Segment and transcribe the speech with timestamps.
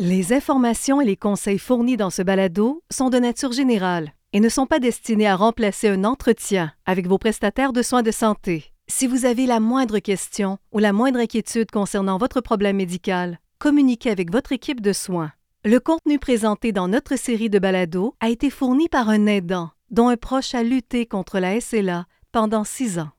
[0.00, 4.48] Les informations et les conseils fournis dans ce balado sont de nature générale et ne
[4.48, 8.72] sont pas destinés à remplacer un entretien avec vos prestataires de soins de santé.
[8.88, 14.10] Si vous avez la moindre question ou la moindre inquiétude concernant votre problème médical, communiquez
[14.10, 15.30] avec votre équipe de soins.
[15.64, 20.08] Le contenu présenté dans notre série de balados a été fourni par un aidant dont
[20.08, 23.10] un proche a lutté contre la SLA pendant six ans.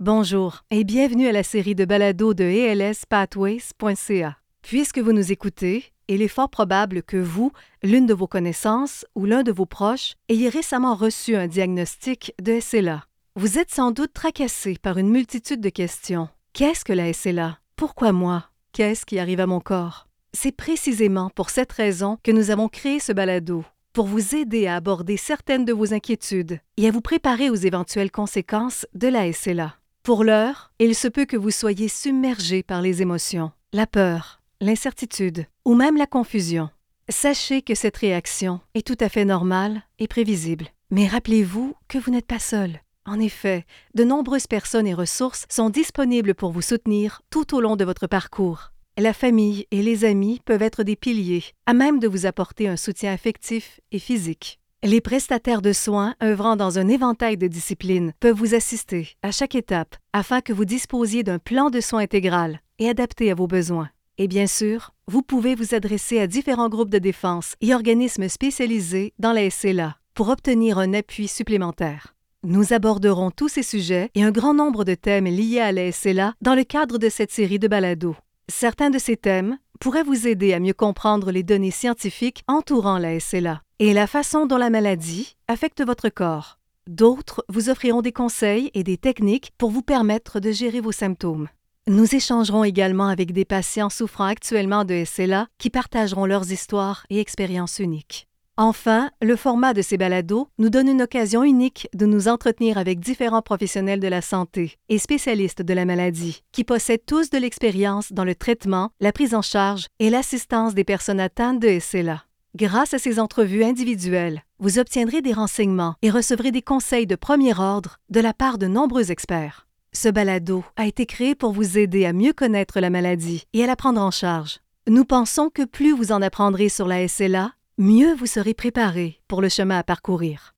[0.00, 4.38] Bonjour et bienvenue à la série de balados de elspathways.ca.
[4.68, 7.52] Puisque vous nous écoutez, il est fort probable que vous,
[7.84, 12.58] l'une de vos connaissances ou l'un de vos proches, ayez récemment reçu un diagnostic de
[12.58, 13.04] SLA.
[13.36, 16.28] Vous êtes sans doute tracassé par une multitude de questions.
[16.52, 17.60] Qu'est-ce que la SLA?
[17.76, 18.46] Pourquoi moi?
[18.72, 20.08] Qu'est-ce qui arrive à mon corps?
[20.32, 24.74] C'est précisément pour cette raison que nous avons créé ce balado, pour vous aider à
[24.74, 29.76] aborder certaines de vos inquiétudes et à vous préparer aux éventuelles conséquences de la SLA.
[30.02, 35.46] Pour l'heure, il se peut que vous soyez submergé par les émotions, la peur, l'incertitude
[35.64, 36.70] ou même la confusion.
[37.08, 40.68] Sachez que cette réaction est tout à fait normale et prévisible.
[40.90, 42.80] Mais rappelez-vous que vous n'êtes pas seul.
[43.06, 47.76] En effet, de nombreuses personnes et ressources sont disponibles pour vous soutenir tout au long
[47.76, 48.72] de votre parcours.
[48.98, 52.76] La famille et les amis peuvent être des piliers, à même de vous apporter un
[52.76, 54.58] soutien affectif et physique.
[54.82, 59.54] Les prestataires de soins œuvrant dans un éventail de disciplines peuvent vous assister à chaque
[59.54, 63.90] étape afin que vous disposiez d'un plan de soins intégral et adapté à vos besoins.
[64.18, 69.12] Et bien sûr, vous pouvez vous adresser à différents groupes de défense et organismes spécialisés
[69.18, 72.14] dans la SLA pour obtenir un appui supplémentaire.
[72.42, 76.32] Nous aborderons tous ces sujets et un grand nombre de thèmes liés à la SLA
[76.40, 78.16] dans le cadre de cette série de balados.
[78.48, 83.20] Certains de ces thèmes pourraient vous aider à mieux comprendre les données scientifiques entourant la
[83.20, 86.58] SLA et la façon dont la maladie affecte votre corps.
[86.88, 91.48] D'autres vous offriront des conseils et des techniques pour vous permettre de gérer vos symptômes.
[91.88, 97.20] Nous échangerons également avec des patients souffrant actuellement de SLA qui partageront leurs histoires et
[97.20, 98.26] expériences uniques.
[98.56, 102.98] Enfin, le format de ces balados nous donne une occasion unique de nous entretenir avec
[102.98, 108.12] différents professionnels de la santé et spécialistes de la maladie, qui possèdent tous de l'expérience
[108.12, 112.24] dans le traitement, la prise en charge et l'assistance des personnes atteintes de SLA.
[112.56, 117.56] Grâce à ces entrevues individuelles, vous obtiendrez des renseignements et recevrez des conseils de premier
[117.56, 119.65] ordre de la part de nombreux experts.
[119.98, 123.66] Ce balado a été créé pour vous aider à mieux connaître la maladie et à
[123.66, 124.58] la prendre en charge.
[124.86, 129.40] Nous pensons que plus vous en apprendrez sur la SLA, mieux vous serez préparé pour
[129.40, 130.52] le chemin à parcourir.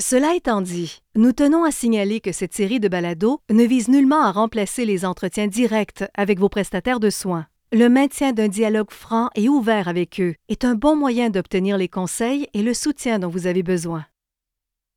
[0.00, 4.22] Cela étant dit, nous tenons à signaler que cette série de balados ne vise nullement
[4.22, 7.46] à remplacer les entretiens directs avec vos prestataires de soins.
[7.74, 11.88] Le maintien d'un dialogue franc et ouvert avec eux est un bon moyen d'obtenir les
[11.88, 14.06] conseils et le soutien dont vous avez besoin.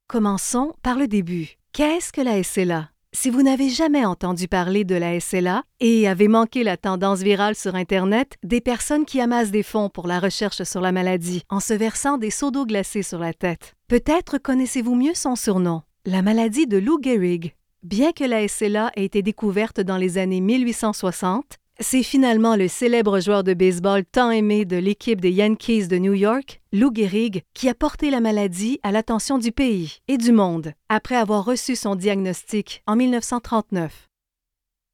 [0.07, 1.57] Commençons par le début.
[1.73, 2.90] Qu'est-ce que la SLA?
[3.13, 7.55] Si vous n'avez jamais entendu parler de la SLA et avez manqué la tendance virale
[7.55, 11.59] sur Internet des personnes qui amassent des fonds pour la recherche sur la maladie en
[11.59, 16.21] se versant des seaux d'eau glacée sur la tête, peut-être connaissez-vous mieux son surnom, la
[16.21, 17.53] maladie de Lou Gehrig.
[17.83, 23.19] Bien que la SLA ait été découverte dans les années 1860, c'est finalement le célèbre
[23.19, 27.69] joueur de baseball tant aimé de l'équipe des Yankees de New York, Lou Gehrig, qui
[27.69, 31.95] a porté la maladie à l'attention du pays et du monde après avoir reçu son
[31.95, 34.10] diagnostic en 1939.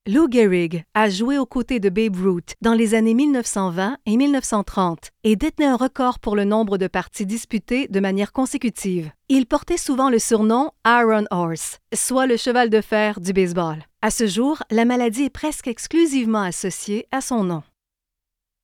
[0.09, 5.11] Lou Gehrig a joué aux côtés de Babe Ruth dans les années 1920 et 1930
[5.25, 9.11] et détenait un record pour le nombre de parties disputées de manière consécutive.
[9.27, 13.79] Il portait souvent le surnom Iron Horse, soit le cheval de fer du baseball.
[14.01, 17.63] À ce jour, la maladie est presque exclusivement associée à son nom.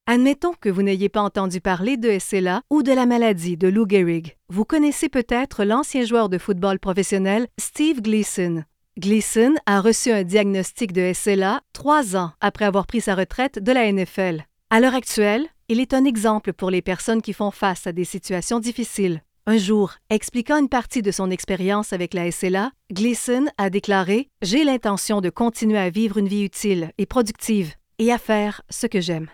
[0.08, 3.86] Admettons que vous n'ayez pas entendu parler de SLA ou de la maladie de Lou
[3.86, 4.38] Gehrig.
[4.48, 8.64] Vous connaissez peut-être l'ancien joueur de football professionnel Steve Gleason.
[9.00, 13.72] Gleason a reçu un diagnostic de SLA trois ans après avoir pris sa retraite de
[13.72, 14.46] la NFL.
[14.70, 18.04] À l'heure actuelle, il est un exemple pour les personnes qui font face à des
[18.04, 19.22] situations difficiles.
[19.48, 24.64] Un jour, expliquant une partie de son expérience avec la SLA, Gleason a déclaré J'ai
[24.64, 29.02] l'intention de continuer à vivre une vie utile et productive et à faire ce que
[29.02, 29.28] j'aime.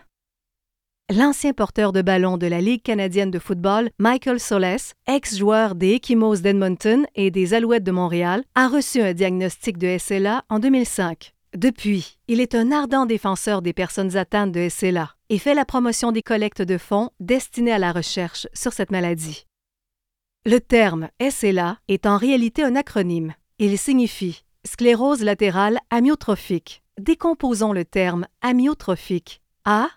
[1.12, 6.36] L'ancien porteur de ballon de la Ligue canadienne de football, Michael Soles, ex-joueur des Ekimos
[6.36, 11.34] d'Edmonton et des Alouettes de Montréal, a reçu un diagnostic de SLA en 2005.
[11.56, 16.12] Depuis, il est un ardent défenseur des personnes atteintes de SLA et fait la promotion
[16.12, 19.46] des collectes de fonds destinées à la recherche sur cette maladie.
[20.46, 23.34] Le terme SLA est en réalité un acronyme.
[23.58, 26.84] Il signifie sclérose latérale amyotrophique.
[27.00, 29.42] Décomposons le terme amyotrophique.
[29.64, 29.88] A,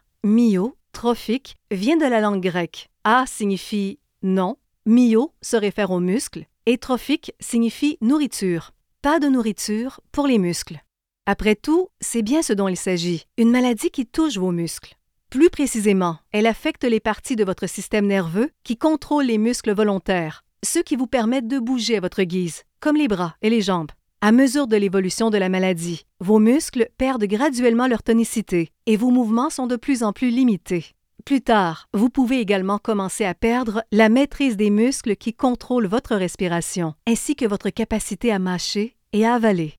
[0.93, 2.89] myotrophique, vient de la langue grecque.
[3.03, 4.55] A signifie non,
[4.85, 8.71] myo se réfère aux muscles et trophique signifie nourriture.
[9.01, 10.81] Pas de nourriture pour les muscles.
[11.25, 14.95] Après tout, c'est bien ce dont il s'agit, une maladie qui touche vos muscles.
[15.29, 20.45] Plus précisément, elle affecte les parties de votre système nerveux qui contrôlent les muscles volontaires,
[20.63, 23.91] ceux qui vous permettent de bouger à votre guise, comme les bras et les jambes.
[24.25, 29.09] À mesure de l'évolution de la maladie, vos muscles perdent graduellement leur tonicité et vos
[29.09, 30.93] mouvements sont de plus en plus limités.
[31.25, 36.15] Plus tard, vous pouvez également commencer à perdre la maîtrise des muscles qui contrôlent votre
[36.15, 39.73] respiration, ainsi que votre capacité à mâcher et à avaler.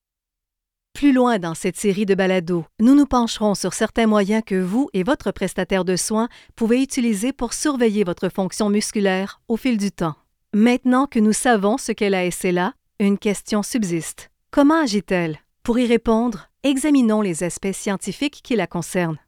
[0.93, 4.91] Plus loin dans cette série de balados, nous nous pencherons sur certains moyens que vous
[4.93, 9.91] et votre prestataire de soins pouvez utiliser pour surveiller votre fonction musculaire au fil du
[9.91, 10.17] temps.
[10.53, 14.31] Maintenant que nous savons ce qu'est la SLA, une question subsiste.
[14.55, 15.41] Comment agit-elle?
[15.65, 19.19] Pour y répondre, examinons les aspects scientifiques qui la concernent.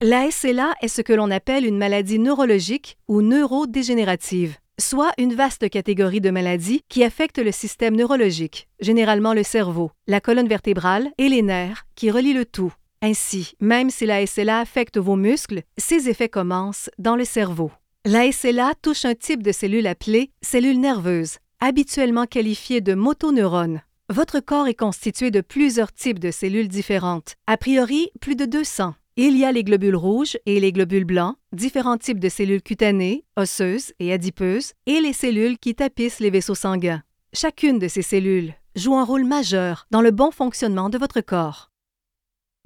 [0.00, 5.68] La SLA est ce que l'on appelle une maladie neurologique ou neurodégénérative soit une vaste
[5.68, 11.28] catégorie de maladies qui affectent le système neurologique, généralement le cerveau, la colonne vertébrale et
[11.28, 12.72] les nerfs, qui relient le tout.
[13.02, 17.72] Ainsi, même si la SLA affecte vos muscles, ses effets commencent dans le cerveau.
[18.04, 23.82] La SLA touche un type de cellule appelée cellule nerveuse, habituellement qualifiée de motoneurones.
[24.12, 28.96] Votre corps est constitué de plusieurs types de cellules différentes, a priori plus de 200.
[29.14, 33.24] Il y a les globules rouges et les globules blancs, différents types de cellules cutanées,
[33.36, 37.04] osseuses et adipeuses, et les cellules qui tapissent les vaisseaux sanguins.
[37.34, 41.70] Chacune de ces cellules joue un rôle majeur dans le bon fonctionnement de votre corps.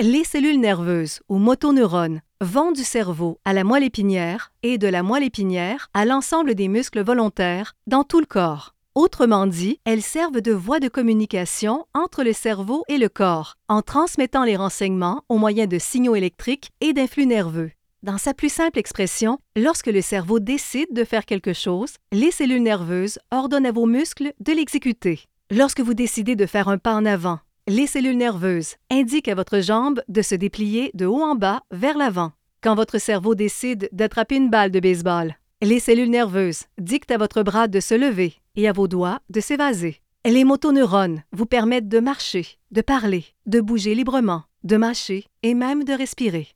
[0.00, 5.02] Les cellules nerveuses ou motoneurones vont du cerveau à la moelle épinière et de la
[5.02, 8.75] moelle épinière à l'ensemble des muscles volontaires dans tout le corps.
[8.96, 13.82] Autrement dit, elles servent de voie de communication entre le cerveau et le corps, en
[13.82, 17.73] transmettant les renseignements au moyen de signaux électriques et d'influx nerveux.
[18.05, 22.62] Dans sa plus simple expression, lorsque le cerveau décide de faire quelque chose, les cellules
[22.62, 25.25] nerveuses ordonnent à vos muscles de l'exécuter.
[25.50, 29.58] Lorsque vous décidez de faire un pas en avant, les cellules nerveuses indiquent à votre
[29.58, 32.31] jambe de se déplier de haut en bas vers l'avant.
[32.62, 37.43] Quand votre cerveau décide d'attraper une balle de baseball, les cellules nerveuses dictent à votre
[37.43, 40.01] bras de se lever et à vos doigts de s'évaser.
[40.25, 45.85] Les motoneurones vous permettent de marcher, de parler, de bouger librement, de mâcher et même
[45.85, 46.49] de respirer.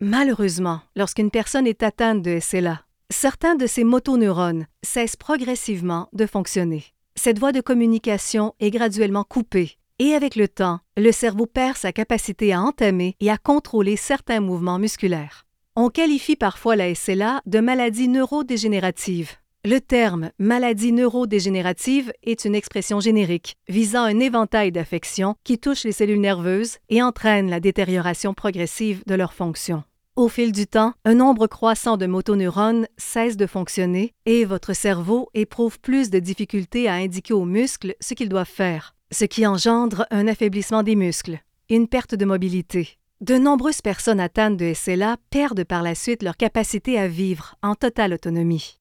[0.00, 6.84] Malheureusement, lorsqu'une personne est atteinte de SLA, certains de ces motoneurones cessent progressivement de fonctionner.
[7.14, 11.92] Cette voie de communication est graduellement coupée et avec le temps, le cerveau perd sa
[11.92, 15.46] capacité à entamer et à contrôler certains mouvements musculaires.
[15.76, 19.30] On qualifie parfois la SLA de maladie neurodégénérative.
[19.64, 25.92] Le terme maladie neurodégénérative est une expression générique visant un éventail d'affections qui touchent les
[25.92, 29.84] cellules nerveuses et entraînent la détérioration progressive de leurs fonctions.
[30.16, 35.28] Au fil du temps, un nombre croissant de motoneurones cesse de fonctionner et votre cerveau
[35.32, 40.06] éprouve plus de difficultés à indiquer aux muscles ce qu'ils doivent faire, ce qui engendre
[40.10, 41.38] un affaiblissement des muscles,
[41.70, 46.36] une perte de mobilité, de nombreuses personnes atteintes de SLA perdent par la suite leur
[46.36, 48.80] capacité à vivre en totale autonomie.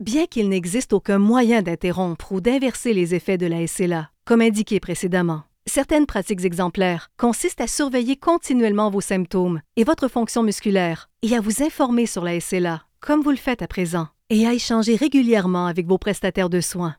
[0.00, 4.80] Bien qu'il n'existe aucun moyen d'interrompre ou d'inverser les effets de la SLA, comme indiqué
[4.80, 11.36] précédemment, certaines pratiques exemplaires consistent à surveiller continuellement vos symptômes et votre fonction musculaire et
[11.36, 14.96] à vous informer sur la SLA, comme vous le faites à présent, et à échanger
[14.96, 16.96] régulièrement avec vos prestataires de soins.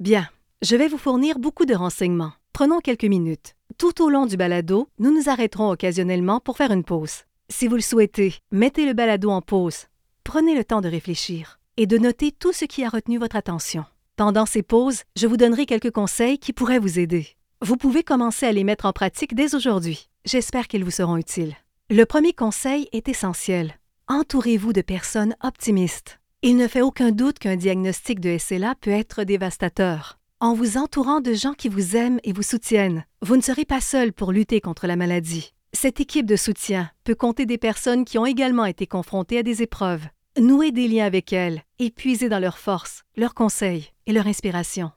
[0.00, 0.26] Bien,
[0.62, 2.32] je vais vous fournir beaucoup de renseignements.
[2.54, 3.54] Prenons quelques minutes.
[3.76, 7.24] Tout au long du balado, nous nous arrêterons occasionnellement pour faire une pause.
[7.50, 9.88] Si vous le souhaitez, mettez le balado en pause.
[10.24, 13.84] Prenez le temps de réfléchir et de noter tout ce qui a retenu votre attention.
[14.16, 17.28] Pendant ces pauses, je vous donnerai quelques conseils qui pourraient vous aider.
[17.60, 20.08] Vous pouvez commencer à les mettre en pratique dès aujourd'hui.
[20.24, 21.56] J'espère qu'ils vous seront utiles.
[21.90, 23.74] Le premier conseil est essentiel.
[24.08, 26.20] Entourez-vous de personnes optimistes.
[26.42, 31.20] Il ne fait aucun doute qu'un diagnostic de SLA peut être dévastateur en vous entourant
[31.20, 33.04] de gens qui vous aiment et vous soutiennent.
[33.22, 35.54] Vous ne serez pas seul pour lutter contre la maladie.
[35.72, 39.62] Cette équipe de soutien peut compter des personnes qui ont également été confrontées à des
[39.62, 40.04] épreuves.
[40.38, 44.90] Nouez des liens avec elles et puisez dans leurs forces, leurs conseils et leur inspiration.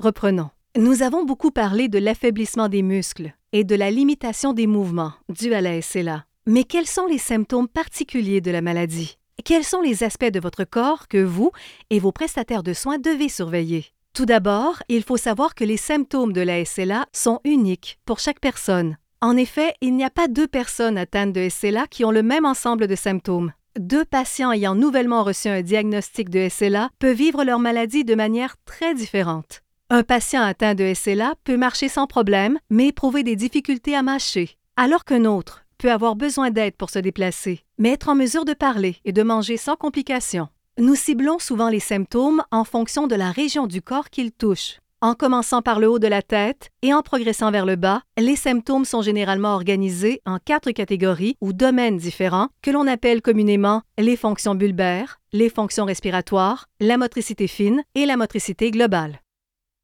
[0.00, 0.50] Reprenons.
[0.76, 5.54] Nous avons beaucoup parlé de l'affaiblissement des muscles et de la limitation des mouvements dus
[5.54, 6.24] à la SLA.
[6.46, 9.16] Mais quels sont les symptômes particuliers de la maladie?
[9.44, 11.52] Quels sont les aspects de votre corps que vous
[11.90, 13.86] et vos prestataires de soins devez surveiller?
[14.12, 18.40] Tout d'abord, il faut savoir que les symptômes de la SLA sont uniques pour chaque
[18.40, 18.96] personne.
[19.20, 22.44] En effet, il n'y a pas deux personnes atteintes de SLA qui ont le même
[22.44, 23.52] ensemble de symptômes.
[23.78, 28.56] Deux patients ayant nouvellement reçu un diagnostic de SLA peuvent vivre leur maladie de manière
[28.66, 29.62] très différente.
[29.88, 34.58] Un patient atteint de SLA peut marcher sans problème, mais éprouver des difficultés à mâcher,
[34.76, 38.52] alors qu'un autre peut avoir besoin d'aide pour se déplacer, mais être en mesure de
[38.52, 40.48] parler et de manger sans complications.
[40.78, 44.81] Nous ciblons souvent les symptômes en fonction de la région du corps qu'ils touchent.
[45.04, 48.36] En commençant par le haut de la tête et en progressant vers le bas, les
[48.36, 54.16] symptômes sont généralement organisés en quatre catégories ou domaines différents que l'on appelle communément les
[54.16, 59.20] fonctions bulbaires, les fonctions respiratoires, la motricité fine et la motricité globale.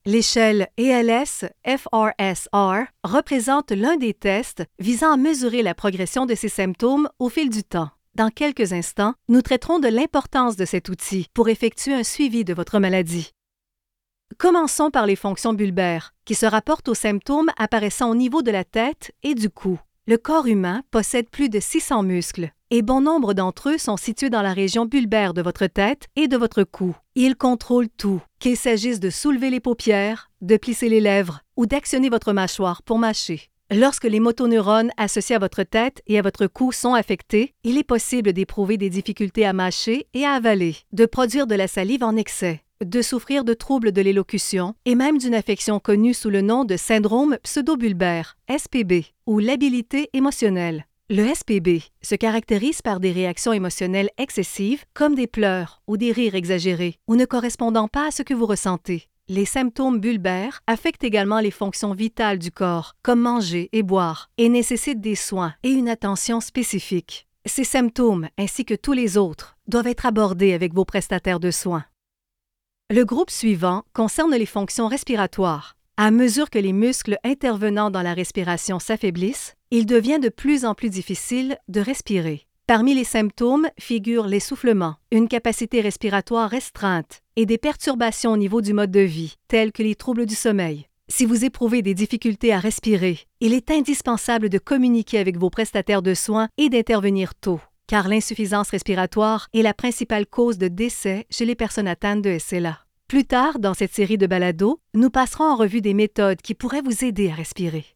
[0.07, 1.49] L'échelle ELS-FRSR
[3.03, 7.65] représente l'un des tests visant à mesurer la progression de ces symptômes au fil du
[7.65, 7.91] temps.
[8.15, 12.55] Dans quelques instants, nous traiterons de l'importance de cet outil pour effectuer un suivi de
[12.55, 13.33] votre maladie.
[14.41, 18.63] Commençons par les fonctions bulbaires, qui se rapportent aux symptômes apparaissant au niveau de la
[18.63, 19.81] tête et du cou.
[20.07, 24.31] Le corps humain possède plus de 600 muscles, et bon nombre d'entre eux sont situés
[24.31, 26.95] dans la région bulbaire de votre tête et de votre cou.
[27.17, 32.09] Ils contrôlent tout, qu'il s'agisse de soulever les paupières, de plisser les lèvres ou d'actionner
[32.09, 33.51] votre mâchoire pour mâcher.
[33.73, 37.83] Lorsque les motoneurones associés à votre tête et à votre cou sont affectés, il est
[37.83, 42.15] possible d'éprouver des difficultés à mâcher et à avaler, de produire de la salive en
[42.15, 46.65] excès, de souffrir de troubles de l'élocution et même d'une affection connue sous le nom
[46.65, 50.87] de syndrome pseudobulbaire, SPB, ou l'habilité émotionnelle.
[51.11, 56.35] Le SPB se caractérise par des réactions émotionnelles excessives comme des pleurs ou des rires
[56.35, 59.09] exagérés ou ne correspondant pas à ce que vous ressentez.
[59.31, 64.49] Les symptômes bulbaires affectent également les fonctions vitales du corps, comme manger et boire, et
[64.49, 67.27] nécessitent des soins et une attention spécifique.
[67.45, 71.85] Ces symptômes, ainsi que tous les autres, doivent être abordés avec vos prestataires de soins.
[72.91, 75.77] Le groupe suivant concerne les fonctions respiratoires.
[75.99, 80.73] À mesure que les muscles intervenant dans la respiration s'affaiblissent, il devient de plus en
[80.73, 82.47] plus difficile de respirer.
[82.67, 88.73] Parmi les symptômes figurent l'essoufflement, une capacité respiratoire restreinte et des perturbations au niveau du
[88.73, 90.87] mode de vie, telles que les troubles du sommeil.
[91.09, 96.01] Si vous éprouvez des difficultés à respirer, il est indispensable de communiquer avec vos prestataires
[96.01, 101.45] de soins et d'intervenir tôt car l'insuffisance respiratoire est la principale cause de décès chez
[101.45, 102.79] les personnes atteintes de SLA.
[103.09, 106.83] Plus tard, dans cette série de balados, nous passerons en revue des méthodes qui pourraient
[106.83, 107.87] vous aider à respirer.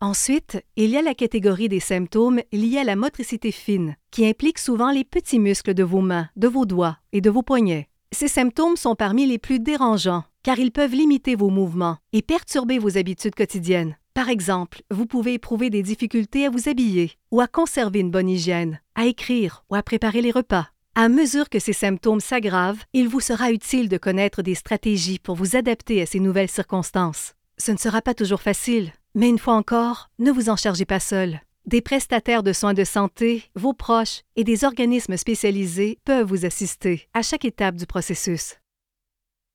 [0.00, 4.58] Ensuite, il y a la catégorie des symptômes liés à la motricité fine, qui implique
[4.58, 7.88] souvent les petits muscles de vos mains, de vos doigts et de vos poignets.
[8.12, 12.78] Ces symptômes sont parmi les plus dérangeants, car ils peuvent limiter vos mouvements et perturber
[12.78, 13.96] vos habitudes quotidiennes.
[14.16, 18.30] Par exemple, vous pouvez éprouver des difficultés à vous habiller ou à conserver une bonne
[18.30, 20.70] hygiène, à écrire ou à préparer les repas.
[20.94, 25.36] À mesure que ces symptômes s'aggravent, il vous sera utile de connaître des stratégies pour
[25.36, 27.34] vous adapter à ces nouvelles circonstances.
[27.58, 30.98] Ce ne sera pas toujours facile, mais une fois encore, ne vous en chargez pas
[30.98, 31.38] seul.
[31.66, 37.06] Des prestataires de soins de santé, vos proches et des organismes spécialisés peuvent vous assister
[37.12, 38.54] à chaque étape du processus.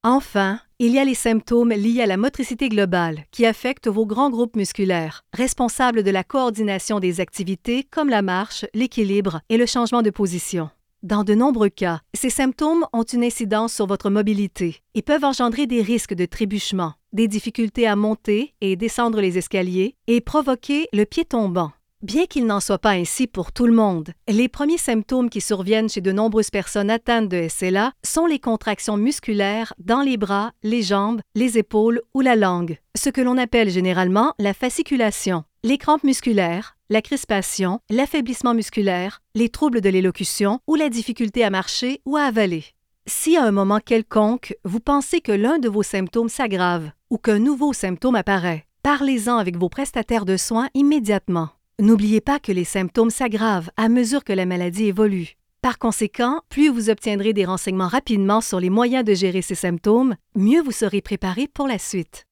[0.04, 4.32] Enfin, il y a les symptômes liés à la motricité globale qui affectent vos grands
[4.32, 10.02] groupes musculaires, responsables de la coordination des activités comme la marche, l'équilibre et le changement
[10.02, 10.72] de position.
[11.04, 15.68] Dans de nombreux cas, ces symptômes ont une incidence sur votre mobilité et peuvent engendrer
[15.68, 21.06] des risques de trébuchement, des difficultés à monter et descendre les escaliers et provoquer le
[21.06, 21.74] pied tombant.
[22.04, 25.88] Bien qu'il n'en soit pas ainsi pour tout le monde, les premiers symptômes qui surviennent
[25.88, 30.82] chez de nombreuses personnes atteintes de SLA sont les contractions musculaires dans les bras, les
[30.82, 36.04] jambes, les épaules ou la langue, ce que l'on appelle généralement la fasciculation, les crampes
[36.04, 42.18] musculaires, la crispation, l'affaiblissement musculaire, les troubles de l'élocution ou la difficulté à marcher ou
[42.18, 42.66] à avaler.
[43.06, 47.38] Si à un moment quelconque, vous pensez que l'un de vos symptômes s'aggrave ou qu'un
[47.38, 51.50] nouveau symptôme apparaît, parlez-en avec vos prestataires de soins immédiatement.
[51.80, 55.36] N'oubliez pas que les symptômes s'aggravent à mesure que la maladie évolue.
[55.62, 60.16] Par conséquent, plus vous obtiendrez des renseignements rapidement sur les moyens de gérer ces symptômes,
[60.36, 62.26] mieux vous serez préparé pour la suite.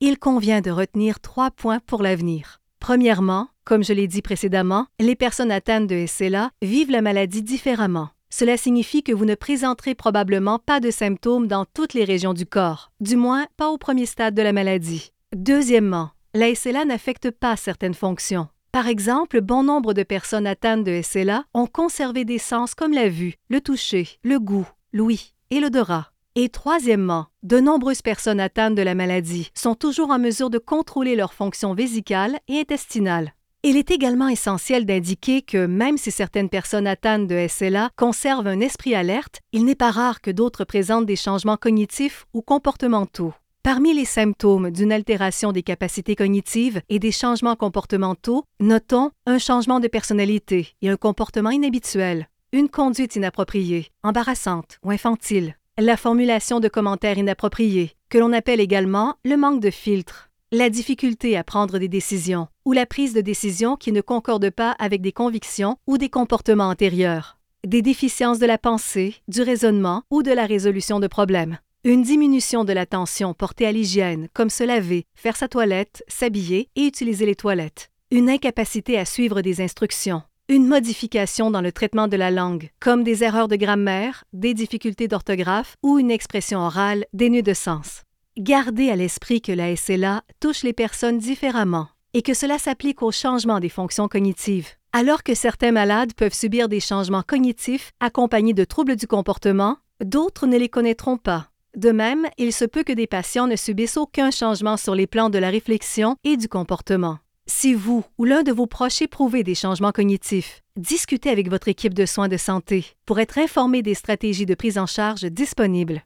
[0.00, 2.60] Il convient de retenir trois points pour l'avenir.
[2.80, 8.08] Premièrement, comme je l'ai dit précédemment, les personnes atteintes de SLA vivent la maladie différemment.
[8.30, 12.46] Cela signifie que vous ne présenterez probablement pas de symptômes dans toutes les régions du
[12.46, 15.12] corps, du moins pas au premier stade de la maladie.
[15.36, 18.48] Deuxièmement, la SLA n'affecte pas certaines fonctions.
[18.72, 23.10] Par exemple, bon nombre de personnes atteintes de SLA ont conservé des sens comme la
[23.10, 26.12] vue, le toucher, le goût, l'ouïe et l'odorat.
[26.36, 31.16] Et troisièmement, de nombreuses personnes atteintes de la maladie sont toujours en mesure de contrôler
[31.16, 33.34] leurs fonctions vésicales et intestinales.
[33.62, 38.60] Il est également essentiel d'indiquer que même si certaines personnes atteintes de SLA conservent un
[38.60, 43.34] esprit alerte, il n'est pas rare que d'autres présentent des changements cognitifs ou comportementaux.
[43.64, 49.78] Parmi les symptômes d'une altération des capacités cognitives et des changements comportementaux, notons un changement
[49.78, 56.66] de personnalité et un comportement inhabituel, une conduite inappropriée, embarrassante ou infantile, la formulation de
[56.66, 61.88] commentaires inappropriés, que l'on appelle également le manque de filtre, la difficulté à prendre des
[61.88, 66.08] décisions ou la prise de décisions qui ne concordent pas avec des convictions ou des
[66.08, 71.58] comportements antérieurs, des déficiences de la pensée, du raisonnement ou de la résolution de problèmes
[71.84, 76.82] une diminution de l'attention portée à l'hygiène, comme se laver, faire sa toilette, s'habiller et
[76.82, 82.16] utiliser les toilettes, une incapacité à suivre des instructions, une modification dans le traitement de
[82.16, 87.42] la langue, comme des erreurs de grammaire, des difficultés d'orthographe ou une expression orale dénuée
[87.42, 88.02] de sens.
[88.38, 93.10] Gardez à l'esprit que la SLA touche les personnes différemment et que cela s'applique au
[93.10, 94.68] changement des fonctions cognitives.
[94.92, 100.46] Alors que certains malades peuvent subir des changements cognitifs accompagnés de troubles du comportement, d'autres
[100.46, 101.48] ne les connaîtront pas.
[101.76, 105.30] De même, il se peut que des patients ne subissent aucun changement sur les plans
[105.30, 107.18] de la réflexion et du comportement.
[107.46, 111.94] Si vous ou l'un de vos proches éprouvez des changements cognitifs, discutez avec votre équipe
[111.94, 116.02] de soins de santé pour être informé des stratégies de prise en charge disponibles.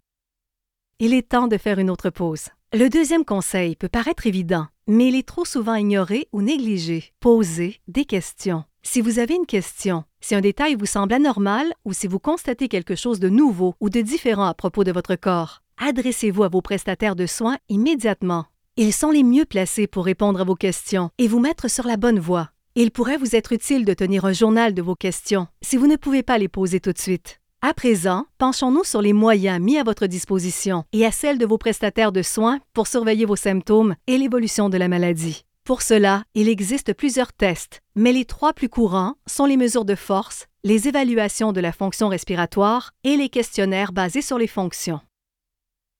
[1.00, 2.48] Il est temps de faire une autre pause.
[2.72, 7.12] Le deuxième conseil peut paraître évident, mais il est trop souvent ignoré ou négligé.
[7.20, 8.64] Posez des questions.
[8.82, 12.66] Si vous avez une question, si un détail vous semble anormal ou si vous constatez
[12.66, 16.62] quelque chose de nouveau ou de différent à propos de votre corps, adressez-vous à vos
[16.62, 18.46] prestataires de soins immédiatement.
[18.76, 21.96] Ils sont les mieux placés pour répondre à vos questions et vous mettre sur la
[21.96, 22.50] bonne voie.
[22.74, 25.94] Il pourrait vous être utile de tenir un journal de vos questions si vous ne
[25.94, 27.40] pouvez pas les poser tout de suite.
[27.62, 31.56] À présent, penchons-nous sur les moyens mis à votre disposition et à celles de vos
[31.56, 35.45] prestataires de soins pour surveiller vos symptômes et l'évolution de la maladie.
[35.66, 39.96] Pour cela, il existe plusieurs tests, mais les trois plus courants sont les mesures de
[39.96, 45.00] force, les évaluations de la fonction respiratoire et les questionnaires basés sur les fonctions.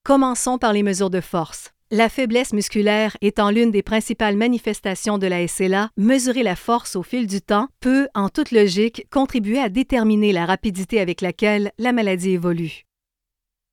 [0.05, 1.73] Commençons par les mesures de force.
[1.91, 7.03] La faiblesse musculaire étant l'une des principales manifestations de la SLA, mesurer la force au
[7.03, 11.91] fil du temps peut, en toute logique, contribuer à déterminer la rapidité avec laquelle la
[11.91, 12.85] maladie évolue.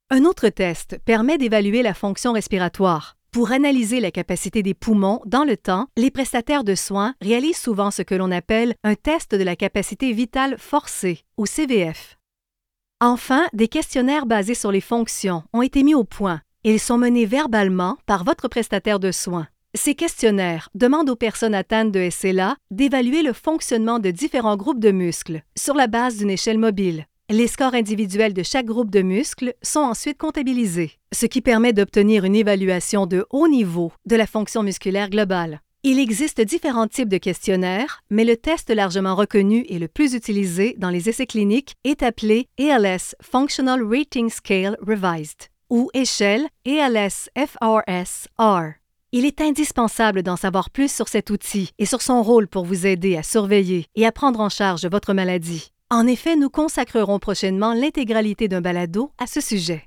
[0.10, 3.16] Un autre test permet d'évaluer la fonction respiratoire.
[3.34, 7.90] Pour analyser la capacité des poumons dans le temps, les prestataires de soins réalisent souvent
[7.90, 12.20] ce que l'on appelle un test de la capacité vitale forcée, ou CVF.
[13.02, 16.42] Enfin, des questionnaires basés sur les fonctions ont été mis au point.
[16.64, 19.48] Ils sont menés verbalement par votre prestataire de soins.
[19.74, 24.92] Ces questionnaires demandent aux personnes atteintes de SLA d'évaluer le fonctionnement de différents groupes de
[24.92, 29.56] muscles sur la base d'une échelle mobile, les scores individuels de chaque groupe de muscles
[29.64, 34.62] sont ensuite comptabilisés, ce qui permet d'obtenir une évaluation de haut niveau de la fonction
[34.62, 35.60] musculaire globale.
[35.82, 40.76] Il existe différents types de questionnaires, mais le test largement reconnu et le plus utilisé
[40.78, 48.28] dans les essais cliniques est appelé ALS Functional Rating Scale Revised ou échelle ALS FRS
[48.38, 48.74] R.
[49.12, 52.86] Il est indispensable d'en savoir plus sur cet outil et sur son rôle pour vous
[52.86, 55.73] aider à surveiller et à prendre en charge votre maladie.
[55.94, 59.86] En effet, nous consacrerons prochainement l'intégralité d'un balado à ce sujet.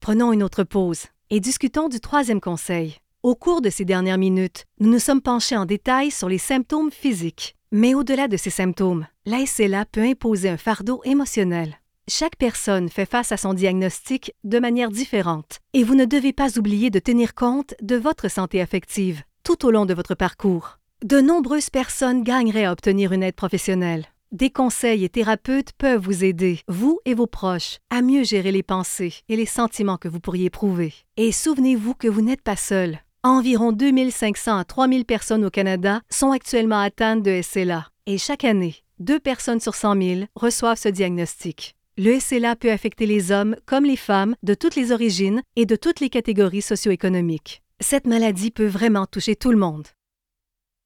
[0.00, 2.98] Prenons une autre pause et discutons du troisième conseil.
[3.24, 6.92] Au cours de ces dernières minutes, nous nous sommes penchés en détail sur les symptômes
[6.92, 7.56] physiques.
[7.72, 11.80] Mais au-delà de ces symptômes, la SLA peut imposer un fardeau émotionnel.
[12.06, 16.56] Chaque personne fait face à son diagnostic de manière différente et vous ne devez pas
[16.56, 20.78] oublier de tenir compte de votre santé affective tout au long de votre parcours.
[21.04, 24.06] De nombreuses personnes gagneraient à obtenir une aide professionnelle.
[24.32, 28.62] Des conseils et thérapeutes peuvent vous aider, vous et vos proches, à mieux gérer les
[28.62, 30.94] pensées et les sentiments que vous pourriez éprouver.
[31.16, 33.00] Et souvenez-vous que vous n'êtes pas seul.
[33.24, 38.76] Environ 2500 à 3000 personnes au Canada sont actuellement atteintes de SLA et chaque année,
[39.00, 41.74] deux personnes sur 100 000 reçoivent ce diagnostic.
[41.98, 45.74] Le SLA peut affecter les hommes comme les femmes de toutes les origines et de
[45.74, 47.62] toutes les catégories socio-économiques.
[47.80, 49.88] Cette maladie peut vraiment toucher tout le monde.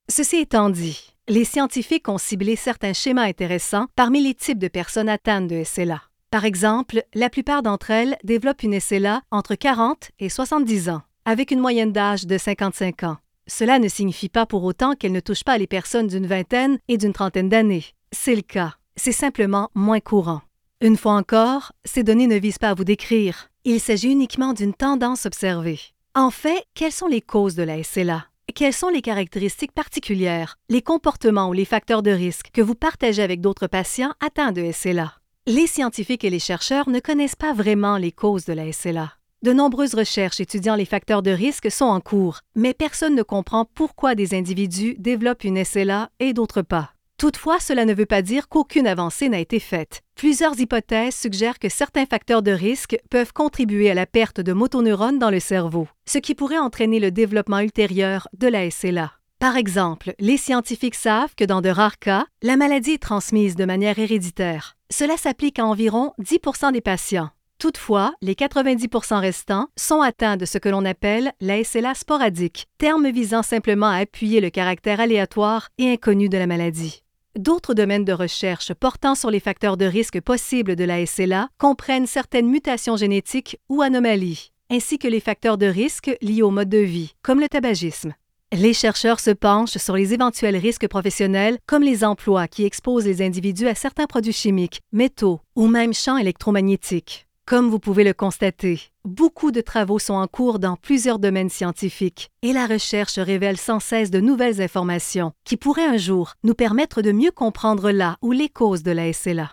[0.09, 5.09] Ceci étant dit, les scientifiques ont ciblé certains schémas intéressants parmi les types de personnes
[5.09, 6.01] atteintes de SLA.
[6.29, 11.51] Par exemple, la plupart d'entre elles développent une SLA entre 40 et 70 ans, avec
[11.51, 13.17] une moyenne d'âge de 55 ans.
[13.47, 16.97] Cela ne signifie pas pour autant qu'elles ne touchent pas les personnes d'une vingtaine et
[16.97, 17.85] d'une trentaine d'années.
[18.11, 18.75] C'est le cas.
[18.95, 20.41] C'est simplement moins courant.
[20.81, 23.49] Une fois encore, ces données ne visent pas à vous décrire.
[23.63, 25.79] Il s'agit uniquement d'une tendance observée.
[26.15, 28.25] En fait, quelles sont les causes de la SLA?
[28.53, 33.21] Quelles sont les caractéristiques particulières, les comportements ou les facteurs de risque que vous partagez
[33.21, 35.13] avec d'autres patients atteints de SLA?
[35.47, 39.13] Les scientifiques et les chercheurs ne connaissent pas vraiment les causes de la SLA.
[39.41, 43.65] De nombreuses recherches étudiant les facteurs de risque sont en cours, mais personne ne comprend
[43.65, 46.94] pourquoi des individus développent une SLA et d'autres pas.
[47.17, 50.01] Toutefois, cela ne veut pas dire qu'aucune avancée n'a été faite.
[50.15, 55.19] Plusieurs hypothèses suggèrent que certains facteurs de risque peuvent contribuer à la perte de motoneurones
[55.19, 59.13] dans le cerveau, ce qui pourrait entraîner le développement ultérieur de la SLA.
[59.39, 63.65] Par exemple, les scientifiques savent que dans de rares cas, la maladie est transmise de
[63.65, 64.75] manière héréditaire.
[64.91, 67.29] Cela s'applique à environ 10% des patients.
[67.57, 73.09] Toutefois, les 90% restants sont atteints de ce que l'on appelle la SLA sporadique, terme
[73.09, 77.04] visant simplement à appuyer le caractère aléatoire et inconnu de la maladie.
[77.37, 82.07] D'autres domaines de recherche portant sur les facteurs de risque possibles de la SLA comprennent
[82.07, 86.77] certaines mutations génétiques ou anomalies, ainsi que les facteurs de risque liés au mode de
[86.77, 88.13] vie, comme le tabagisme.
[88.53, 93.21] Les chercheurs se penchent sur les éventuels risques professionnels comme les emplois qui exposent les
[93.21, 97.24] individus à certains produits chimiques, métaux ou même champs électromagnétiques.
[97.47, 102.31] Comme vous pouvez le constater, beaucoup de travaux sont en cours dans plusieurs domaines scientifiques
[102.41, 107.03] et la recherche révèle sans cesse de nouvelles informations qui pourraient un jour nous permettre
[107.03, 109.51] de mieux comprendre la ou les causes de la SLA.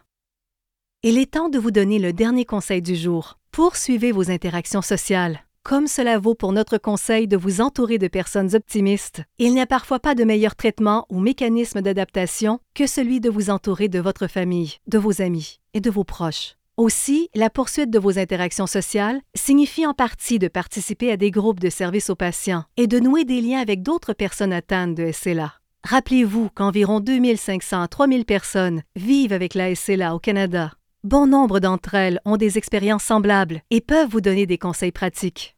[1.02, 3.38] Il est temps de vous donner le dernier conseil du jour.
[3.50, 5.40] Poursuivez vos interactions sociales.
[5.62, 9.66] Comme cela vaut pour notre conseil de vous entourer de personnes optimistes, il n'y a
[9.66, 14.28] parfois pas de meilleur traitement ou mécanisme d'adaptation que celui de vous entourer de votre
[14.28, 16.56] famille, de vos amis et de vos proches.
[16.78, 21.60] Aussi, la poursuite de vos interactions sociales signifie en partie de participer à des groupes
[21.60, 25.52] de services aux patients et de nouer des liens avec d'autres personnes atteintes de SLA.
[25.84, 30.72] Rappelez-vous qu'environ 2500 à 3000 personnes vivent avec la SLA au Canada
[31.04, 35.56] Bon nombre d'entre elles ont des expériences semblables et peuvent vous donner des conseils pratiques.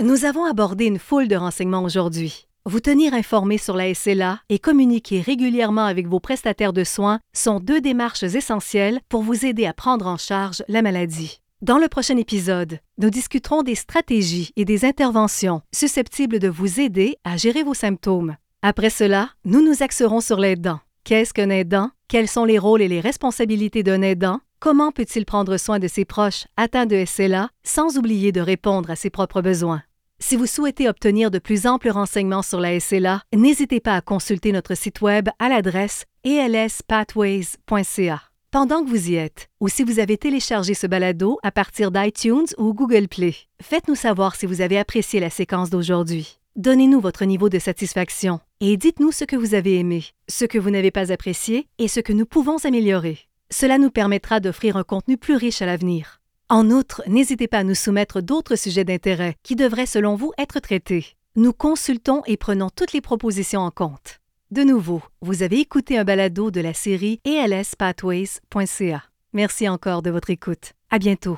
[0.00, 2.45] Nous avons abordé une foule de renseignements aujourd'hui.
[2.68, 7.60] Vous tenir informé sur la SLA et communiquer régulièrement avec vos prestataires de soins sont
[7.60, 11.40] deux démarches essentielles pour vous aider à prendre en charge la maladie.
[11.62, 17.14] Dans le prochain épisode, nous discuterons des stratégies et des interventions susceptibles de vous aider
[17.22, 18.34] à gérer vos symptômes.
[18.62, 20.80] Après cela, nous nous axerons sur l'aidant.
[21.04, 21.92] Qu'est-ce qu'un aidant?
[22.08, 24.40] Quels sont les rôles et les responsabilités d'un aidant?
[24.58, 28.96] Comment peut-il prendre soin de ses proches atteints de SLA sans oublier de répondre à
[28.96, 29.82] ses propres besoins?
[30.18, 34.50] Si vous souhaitez obtenir de plus amples renseignements sur la SLA, n'hésitez pas à consulter
[34.50, 38.22] notre site web à l'adresse alspathways.ca.
[38.50, 42.46] Pendant que vous y êtes, ou si vous avez téléchargé ce balado à partir d'iTunes
[42.58, 46.38] ou Google Play, faites-nous savoir si vous avez apprécié la séquence d'aujourd'hui.
[46.56, 50.70] Donnez-nous votre niveau de satisfaction et dites-nous ce que vous avez aimé, ce que vous
[50.70, 53.18] n'avez pas apprécié et ce que nous pouvons améliorer.
[53.52, 56.20] Cela nous permettra d'offrir un contenu plus riche à l'avenir.
[56.48, 60.60] En outre, n'hésitez pas à nous soumettre d'autres sujets d'intérêt qui devraient, selon vous, être
[60.60, 61.16] traités.
[61.34, 64.20] Nous consultons et prenons toutes les propositions en compte.
[64.52, 69.02] De nouveau, vous avez écouté un balado de la série ELSpathways.ca.
[69.32, 70.72] Merci encore de votre écoute.
[70.88, 71.36] À bientôt.